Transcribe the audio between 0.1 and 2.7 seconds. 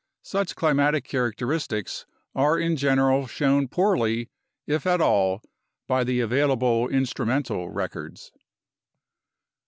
Such climatic characteristics are